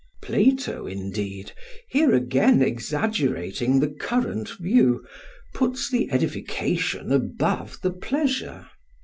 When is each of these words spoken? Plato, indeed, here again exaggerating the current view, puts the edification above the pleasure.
Plato, 0.19 0.87
indeed, 0.87 1.51
here 1.87 2.11
again 2.11 2.63
exaggerating 2.63 3.79
the 3.79 3.87
current 3.89 4.49
view, 4.59 5.05
puts 5.53 5.91
the 5.91 6.09
edification 6.09 7.11
above 7.11 7.77
the 7.83 7.91
pleasure. 7.91 8.65